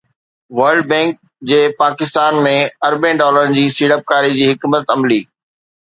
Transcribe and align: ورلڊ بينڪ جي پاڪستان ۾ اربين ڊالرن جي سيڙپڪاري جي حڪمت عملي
ورلڊ 0.59 0.87
بينڪ 0.91 1.13
جي 1.51 1.59
پاڪستان 1.83 2.39
۾ 2.47 2.55
اربين 2.89 3.21
ڊالرن 3.23 3.55
جي 3.59 3.67
سيڙپڪاري 3.77 4.35
جي 4.39 4.53
حڪمت 4.53 4.95
عملي 4.95 5.21